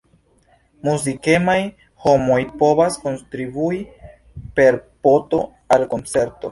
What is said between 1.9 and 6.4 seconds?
homoj povas kontribui per po-to al koncerto.